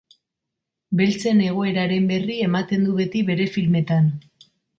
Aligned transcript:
Beltzen 1.01 1.43
egoeraren 1.47 2.07
berri 2.13 2.39
ematen 2.47 2.89
du 2.89 2.97
beti 3.03 3.23
bere 3.29 3.49
filmetan. 3.59 4.11